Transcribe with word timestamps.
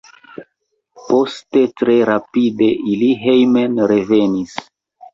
Poste 1.09 1.63
tre 1.83 1.99
rapide 2.13 2.73
ili 2.97 3.13
hejmen 3.29 3.81
revenis. 3.97 4.61